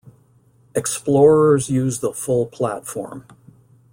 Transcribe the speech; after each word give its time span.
Xplorers 0.73 1.69
use 1.69 1.99
the 1.99 2.11
full 2.11 2.47
platform. 2.47 3.27